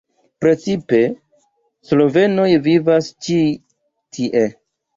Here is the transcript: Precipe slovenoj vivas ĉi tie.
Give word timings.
Precipe 0.45 1.01
slovenoj 1.91 2.47
vivas 2.71 3.13
ĉi 3.29 3.39
tie. 4.19 4.47